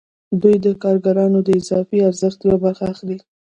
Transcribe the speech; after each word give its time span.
دوی 0.41 0.55
د 0.65 0.67
کارګرانو 0.83 1.39
د 1.43 1.49
اضافي 1.59 1.97
ارزښت 2.09 2.39
یوه 2.45 2.57
برخه 2.63 2.83
اخلي 2.93 3.17